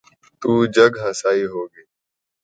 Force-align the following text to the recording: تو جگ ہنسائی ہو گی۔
تو 0.41 0.51
جگ 0.75 0.91
ہنسائی 1.03 1.43
ہو 1.51 1.61
گی۔ 1.73 1.83